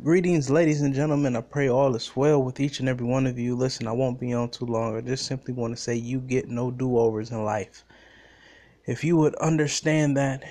Greetings, 0.00 0.48
ladies 0.48 0.80
and 0.80 0.94
gentlemen. 0.94 1.34
I 1.34 1.40
pray 1.40 1.68
all 1.68 1.96
is 1.96 2.14
well 2.14 2.40
with 2.40 2.60
each 2.60 2.78
and 2.78 2.88
every 2.88 3.04
one 3.04 3.26
of 3.26 3.36
you. 3.36 3.56
Listen, 3.56 3.88
I 3.88 3.92
won't 3.92 4.20
be 4.20 4.32
on 4.32 4.48
too 4.48 4.64
long. 4.64 4.96
I 4.96 5.00
just 5.00 5.26
simply 5.26 5.52
want 5.52 5.74
to 5.74 5.82
say 5.82 5.96
you 5.96 6.20
get 6.20 6.46
no 6.48 6.70
do 6.70 6.96
overs 6.96 7.32
in 7.32 7.42
life. 7.44 7.84
If 8.86 9.02
you 9.02 9.16
would 9.16 9.34
understand 9.34 10.16
that, 10.16 10.44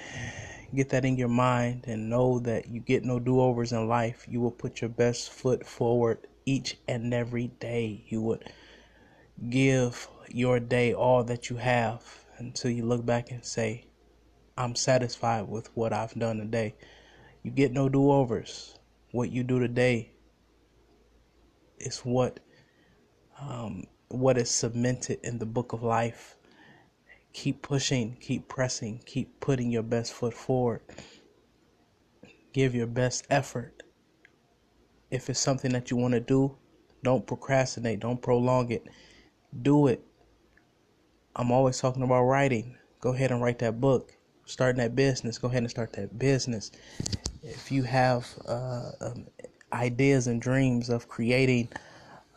get 0.76 0.90
that 0.90 1.06
in 1.06 1.16
your 1.16 1.30
mind, 1.30 1.86
and 1.88 2.10
know 2.10 2.40
that 2.40 2.68
you 2.68 2.82
get 2.82 3.06
no 3.06 3.20
do 3.20 3.40
overs 3.40 3.72
in 3.72 3.88
life, 3.88 4.26
you 4.30 4.42
will 4.42 4.52
put 4.52 4.82
your 4.82 4.90
best 4.90 5.32
foot 5.32 5.66
forward 5.66 6.28
each 6.46 6.78
and 6.90 7.14
every 7.14 7.48
day. 7.48 8.04
You 8.10 8.22
would 8.24 8.52
give 9.50 10.10
your 10.28 10.60
day 10.60 10.94
all 10.94 11.24
that 11.24 11.50
you 11.50 11.56
have 11.56 12.04
until 12.38 12.72
you 12.72 12.84
look 12.84 13.06
back 13.06 13.32
and 13.32 13.46
say, 13.46 13.86
I'm 14.58 14.76
satisfied 14.76 15.48
with 15.48 15.70
what 15.74 15.94
I've 15.94 16.20
done 16.20 16.40
today. 16.40 16.76
You 17.44 17.52
get 17.52 17.72
no 17.72 17.88
do 17.88 18.12
overs. 18.12 18.78
What 19.12 19.32
you 19.32 19.44
do 19.44 19.60
today 19.60 20.12
is 21.80 22.00
what 22.00 22.40
um, 23.40 23.86
what 24.10 24.38
is 24.38 24.50
cemented 24.50 25.20
in 25.24 25.40
the 25.40 25.46
book 25.46 25.74
of 25.74 25.84
life. 25.84 26.36
Keep 27.34 27.62
pushing, 27.62 28.18
keep 28.20 28.48
pressing, 28.48 29.02
keep 29.06 29.40
putting 29.40 29.70
your 29.70 29.84
best 29.84 30.14
foot 30.14 30.34
forward. 30.34 30.82
Give 32.52 32.74
your 32.74 32.88
best 32.88 33.28
effort. 33.30 33.84
If 35.12 35.30
it's 35.30 35.40
something 35.40 35.72
that 35.74 35.92
you 35.92 35.98
want 35.98 36.16
to 36.16 36.20
do, 36.20 36.58
don't 37.04 37.26
procrastinate, 37.26 38.00
don't 38.00 38.22
prolong 38.22 38.72
it. 38.72 38.88
Do 39.62 39.88
it. 39.88 40.04
I'm 41.36 41.52
always 41.52 41.80
talking 41.80 42.04
about 42.04 42.24
writing. 42.24 42.76
Go 43.00 43.14
ahead 43.14 43.32
and 43.32 43.42
write 43.42 43.60
that 43.60 43.80
book. 43.80 44.14
Starting 44.46 44.80
that 44.80 44.96
business, 44.96 45.38
go 45.38 45.48
ahead 45.48 45.62
and 45.62 45.70
start 45.70 45.94
that 45.94 46.18
business. 46.18 46.72
If 47.48 47.72
you 47.72 47.84
have 47.84 48.28
uh, 48.48 48.92
um, 49.02 49.28
ideas 49.74 50.28
and 50.28 50.42
dreams 50.42 50.90
of 50.90 51.08
creating 51.08 51.70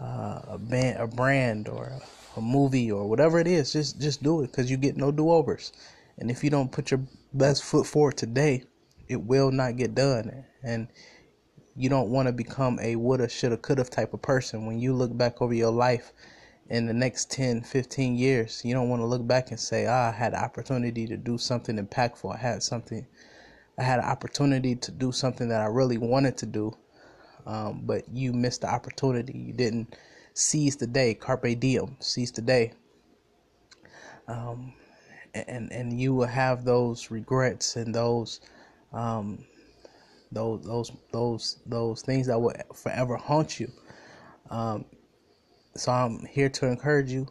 uh, 0.01 0.41
a 0.49 0.59
band, 0.59 0.99
a 0.99 1.07
brand, 1.07 1.69
or 1.69 1.87
a, 1.87 2.39
a 2.39 2.41
movie, 2.41 2.91
or 2.91 3.09
whatever 3.09 3.39
it 3.39 3.47
is, 3.47 3.73
just 3.73 4.01
just 4.01 4.23
do 4.23 4.43
it 4.43 4.49
because 4.49 4.71
you 4.71 4.77
get 4.77 4.97
no 4.97 5.11
do 5.11 5.31
overs. 5.31 5.73
And 6.19 6.31
if 6.31 6.45
you 6.45 6.51
don't 6.51 6.71
put 6.71 6.91
your 6.91 7.01
best 7.33 7.65
foot 7.65 7.87
forward 7.87 8.17
today, 8.17 8.65
it 9.09 9.21
will 9.21 9.51
not 9.51 9.77
get 9.77 9.95
done. 9.95 10.45
And 10.63 10.89
you 11.77 11.89
don't 11.89 12.11
want 12.11 12.27
to 12.27 12.33
become 12.33 12.79
a 12.81 12.97
woulda, 12.97 13.29
shoulda, 13.29 13.57
coulda 13.57 13.85
type 13.85 14.13
of 14.13 14.23
person 14.23 14.67
when 14.67 14.79
you 14.79 14.93
look 14.93 15.17
back 15.17 15.41
over 15.41 15.55
your 15.55 15.71
life 15.73 16.13
in 16.69 16.87
the 16.87 16.93
next 16.93 17.31
10, 17.31 17.63
15 17.63 18.17
years. 18.17 18.63
You 18.65 18.75
don't 18.75 18.89
want 18.89 19.01
to 19.01 19.07
look 19.07 19.27
back 19.27 19.51
and 19.51 19.59
say, 19.59 19.87
ah, 19.87 20.09
I 20.09 20.13
had 20.13 20.33
the 20.33 20.43
opportunity 20.43 21.07
to 21.07 21.17
do 21.17 21.39
something 21.39 21.77
impactful. 21.77 22.35
I 22.35 22.39
had 22.39 22.63
something, 22.63 23.07
I 23.81 23.83
had 23.83 23.99
an 23.99 24.05
opportunity 24.05 24.77
to 24.77 24.93
do 24.93 25.11
something 25.11 25.49
that 25.49 25.63
I 25.63 25.65
really 25.65 25.97
wanted 25.97 26.37
to 26.39 26.47
do, 26.47 26.77
um, 27.47 27.81
but 27.85 28.07
you 28.13 28.35
missed 28.35 28.61
the 28.61 28.69
opportunity. 28.71 29.33
You 29.39 29.55
didn't 29.55 29.97
seize 30.35 30.77
the 30.77 30.87
day, 30.87 31.15
carpe 31.15 31.59
diem, 31.59 31.97
seize 31.99 32.31
the 32.31 32.43
day. 32.43 32.75
Um, 34.29 34.75
and 35.33 35.73
and 35.73 35.99
you 35.99 36.15
will 36.15 36.27
have 36.27 36.67
those 36.67 37.11
regrets 37.11 37.77
and 37.77 37.95
those 37.95 38.43
um, 38.93 39.47
those 40.31 40.63
those 40.63 40.93
those 41.11 41.59
those 41.65 42.03
things 42.03 42.27
that 42.27 42.39
will 42.39 42.53
forever 42.75 43.17
haunt 43.17 43.59
you. 43.59 43.73
Um, 44.51 44.85
so 45.75 45.91
I'm 45.91 46.27
here 46.27 46.51
to 46.51 46.67
encourage 46.67 47.11
you. 47.11 47.29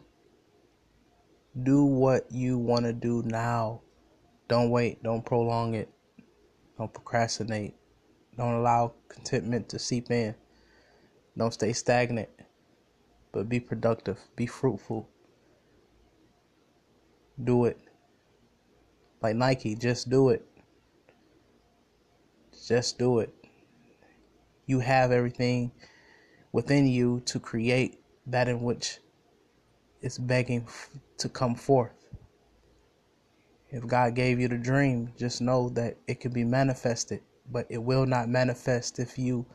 Do 1.62 1.84
what 1.84 2.26
you 2.32 2.58
want 2.58 2.86
to 2.86 2.92
do 2.92 3.22
now. 3.24 3.82
Don't 4.48 4.70
wait. 4.70 5.00
Don't 5.04 5.24
prolong 5.24 5.74
it. 5.74 5.88
Don't 6.80 6.94
procrastinate. 6.94 7.74
Don't 8.38 8.54
allow 8.54 8.94
contentment 9.10 9.68
to 9.68 9.78
seep 9.78 10.10
in. 10.10 10.34
Don't 11.36 11.52
stay 11.52 11.74
stagnant. 11.74 12.30
But 13.32 13.50
be 13.50 13.60
productive. 13.60 14.18
Be 14.34 14.46
fruitful. 14.46 15.06
Do 17.44 17.66
it. 17.66 17.76
Like 19.20 19.36
Nike, 19.36 19.74
just 19.74 20.08
do 20.08 20.30
it. 20.30 20.42
Just 22.66 22.98
do 22.98 23.18
it. 23.18 23.34
You 24.64 24.80
have 24.80 25.12
everything 25.12 25.72
within 26.50 26.86
you 26.86 27.20
to 27.26 27.38
create 27.38 28.00
that 28.26 28.48
in 28.48 28.62
which 28.62 29.00
is 30.00 30.16
begging 30.16 30.66
to 31.18 31.28
come 31.28 31.54
forth. 31.54 31.99
If 33.72 33.86
God 33.86 34.14
gave 34.14 34.40
you 34.40 34.48
the 34.48 34.58
dream, 34.58 35.12
just 35.16 35.40
know 35.40 35.68
that 35.70 35.96
it 36.08 36.20
can 36.20 36.32
be 36.32 36.44
manifested, 36.44 37.20
but 37.50 37.66
it 37.68 37.78
will 37.78 38.04
not 38.04 38.28
manifest 38.28 38.98
if 38.98 39.16
you 39.18 39.46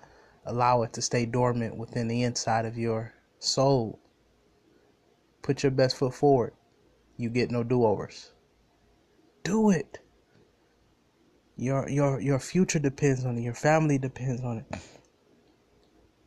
allow 0.46 0.84
it 0.84 0.94
to 0.94 1.02
stay 1.02 1.26
dormant 1.26 1.76
within 1.76 2.08
the 2.08 2.24
inside 2.24 2.66
of 2.66 2.78
your 2.78 3.14
soul. 3.40 4.00
Put 5.42 5.64
your 5.64 5.72
best 5.72 5.98
foot 5.98 6.14
forward. 6.14 6.54
You 7.18 7.30
get 7.30 7.52
no 7.52 7.64
do-overs. 7.64 8.32
Do 9.44 9.70
it. 9.70 10.00
Your 11.58 11.88
your 11.90 12.20
your 12.20 12.40
future 12.40 12.80
depends 12.80 13.26
on 13.26 13.38
it. 13.38 13.42
Your 13.42 13.54
family 13.54 13.98
depends 13.98 14.44
on 14.44 14.58
it. 14.58 14.80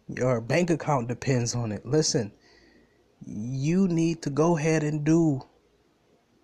Your 0.09 0.41
bank 0.41 0.71
account 0.71 1.09
depends 1.09 1.55
on 1.55 1.73
it. 1.73 1.85
Listen, 1.85 2.33
you 3.27 3.89
need 3.89 4.23
to 4.23 4.31
go 4.31 4.57
ahead 4.57 4.83
and 4.83 5.05
do 5.05 5.43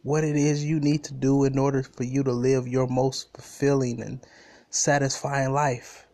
what 0.05 0.23
it 0.23 0.37
is 0.37 0.63
you 0.63 0.79
need 0.79 1.03
to 1.03 1.15
do 1.15 1.45
in 1.45 1.59
order 1.59 1.83
for 1.83 2.05
you 2.05 2.23
to 2.23 2.31
live 2.31 2.69
your 2.69 2.87
most 2.87 3.33
fulfilling 3.33 4.03
and 4.03 4.21
satisfying 4.69 5.51
life. 5.51 6.07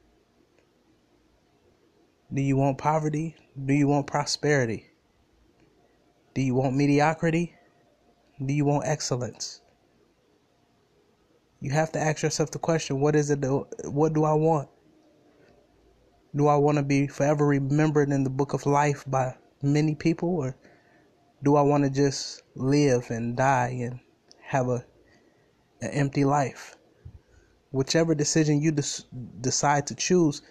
Do 2.32 2.40
you 2.40 2.56
want 2.56 2.78
poverty? 2.78 3.34
Do 3.66 3.74
you 3.74 3.88
want 3.88 4.06
prosperity? 4.06 4.86
Do 6.34 6.40
you 6.40 6.54
want 6.54 6.76
mediocrity? 6.76 7.56
Do 8.46 8.54
you 8.54 8.64
want 8.64 8.86
excellence? 8.86 9.60
You 11.58 11.72
have 11.72 11.90
to 11.92 11.98
ask 11.98 12.22
yourself 12.22 12.52
the 12.52 12.60
question 12.60 13.00
what 13.00 13.16
is 13.16 13.28
it? 13.30 13.44
What 13.84 14.12
do 14.12 14.22
I 14.22 14.34
want? 14.34 14.68
Do 16.36 16.46
I 16.46 16.54
want 16.54 16.78
to 16.78 16.84
be 16.84 17.08
forever 17.08 17.44
remembered 17.44 18.10
in 18.10 18.22
the 18.22 18.30
book 18.30 18.52
of 18.52 18.66
life 18.66 19.04
by 19.08 19.34
many 19.62 19.96
people, 19.96 20.28
or 20.28 20.56
do 21.42 21.56
I 21.56 21.62
want 21.62 21.84
to 21.84 21.90
just 21.90 22.42
live 22.54 23.10
and 23.10 23.36
die 23.36 23.78
and 23.80 24.00
have 24.42 24.68
a 24.68 24.84
an 25.80 25.90
empty 25.90 26.24
life? 26.24 26.76
Whichever 27.70 28.14
decision 28.14 28.60
you 28.60 28.72
des- 28.72 29.04
decide 29.40 29.86
to 29.86 29.94
choose, 29.94 30.42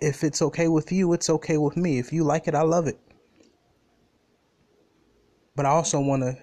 if 0.00 0.24
it's 0.24 0.40
okay 0.40 0.68
with 0.68 0.90
you, 0.92 1.12
it's 1.12 1.28
okay 1.28 1.58
with 1.58 1.76
me. 1.76 1.98
If 1.98 2.12
you 2.12 2.24
like 2.24 2.48
it, 2.48 2.54
I 2.54 2.62
love 2.62 2.86
it. 2.86 2.98
But 5.56 5.66
I 5.66 5.70
also 5.70 6.00
want 6.00 6.22
to 6.22 6.38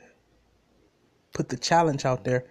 put 1.33 1.49
the 1.49 1.57
challenge 1.57 2.05
out 2.05 2.23
there, 2.23 2.45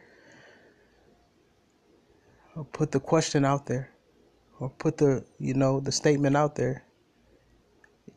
or 2.56 2.64
put 2.64 2.90
the 2.90 3.00
question 3.00 3.44
out 3.44 3.66
there, 3.66 3.90
or 4.58 4.70
put 4.70 4.96
the 4.96 5.24
you 5.38 5.54
know 5.54 5.78
the 5.78 5.92
statement 5.92 6.36
out 6.36 6.56
there. 6.56 6.84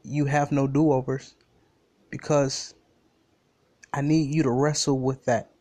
You 0.04 0.26
have 0.26 0.52
no 0.52 0.66
do 0.66 0.92
overs 0.92 1.36
because 2.10 2.74
I 3.94 4.02
need 4.02 4.34
you 4.34 4.44
to 4.44 4.52
wrestle 4.52 5.00
with 5.00 5.26
that 5.26 5.52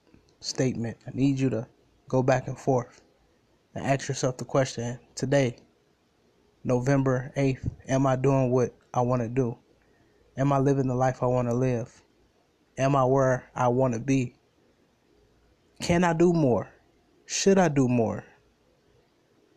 statement. 0.41 0.99
I 1.07 1.11
need 1.15 1.39
you 1.39 1.49
to 1.51 1.67
go 2.09 2.23
back 2.23 2.47
and 2.47 2.59
forth 2.59 3.01
and 3.75 3.87
ask 3.87 4.09
yourself 4.09 4.37
the 4.37 4.45
question 4.45 4.99
today, 5.15 5.57
November 6.65 7.33
8th, 7.37 7.71
am 7.89 8.07
I 8.07 8.17
doing 8.17 8.51
what 8.51 8.75
I 8.93 9.01
want 9.01 9.23
to 9.23 9.29
do? 9.29 9.57
Am 10.37 10.53
I 10.53 10.59
living 10.59 10.87
the 10.87 10.95
life 10.95 11.23
I 11.23 11.27
want 11.27 11.49
to 11.49 11.55
live? 11.55 12.03
Am 12.77 12.95
I 12.95 13.05
where 13.05 13.51
I 13.55 13.69
want 13.69 13.95
to 13.95 14.01
be? 14.01 14.35
Can 15.81 16.05
I 16.05 16.13
do 16.13 16.33
more? 16.33 16.69
Should 17.27 17.59
I 17.59 17.69
do 17.69 17.89
more? 17.89 18.25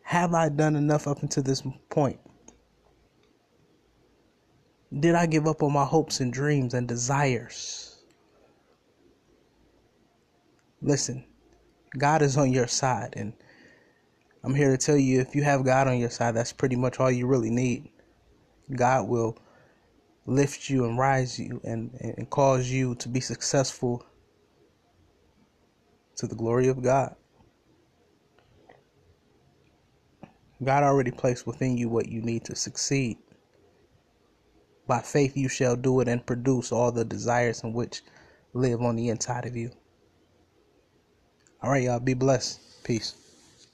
Have 0.02 0.34
I 0.34 0.48
done 0.48 0.76
enough 0.76 1.06
up 1.06 1.22
until 1.22 1.42
this 1.42 1.62
point? 1.88 2.20
Did 4.98 5.14
I 5.14 5.26
give 5.26 5.46
up 5.46 5.62
on 5.62 5.72
my 5.72 5.84
hopes 5.84 6.20
and 6.20 6.32
dreams 6.32 6.74
and 6.74 6.86
desires? 6.86 7.91
Listen, 10.82 11.24
God 11.96 12.22
is 12.22 12.36
on 12.36 12.52
your 12.52 12.66
side, 12.66 13.14
and 13.16 13.34
I'm 14.42 14.54
here 14.54 14.72
to 14.72 14.76
tell 14.76 14.96
you 14.96 15.20
if 15.20 15.36
you 15.36 15.44
have 15.44 15.64
God 15.64 15.86
on 15.86 15.98
your 15.98 16.10
side, 16.10 16.34
that's 16.34 16.52
pretty 16.52 16.74
much 16.74 16.98
all 16.98 17.10
you 17.10 17.28
really 17.28 17.50
need. 17.50 17.88
God 18.74 19.08
will 19.08 19.38
lift 20.26 20.68
you 20.68 20.84
and 20.84 20.98
rise 20.98 21.38
you 21.38 21.60
and, 21.62 21.96
and 22.00 22.28
cause 22.30 22.68
you 22.68 22.96
to 22.96 23.08
be 23.08 23.20
successful 23.20 24.04
to 26.16 26.26
the 26.26 26.34
glory 26.34 26.66
of 26.66 26.82
God. 26.82 27.14
God 30.64 30.82
already 30.82 31.12
placed 31.12 31.46
within 31.46 31.76
you 31.76 31.88
what 31.88 32.08
you 32.08 32.22
need 32.22 32.44
to 32.46 32.56
succeed. 32.56 33.18
By 34.88 35.00
faith 35.00 35.36
you 35.36 35.48
shall 35.48 35.76
do 35.76 36.00
it 36.00 36.08
and 36.08 36.26
produce 36.26 36.72
all 36.72 36.90
the 36.90 37.04
desires 37.04 37.62
in 37.62 37.72
which 37.72 38.02
live 38.52 38.80
on 38.82 38.96
the 38.96 39.08
inside 39.08 39.46
of 39.46 39.54
you. 39.54 39.70
All 41.62 41.70
right, 41.70 41.84
y'all. 41.84 42.00
Be 42.00 42.14
blessed. 42.14 42.60
Peace. 42.84 43.21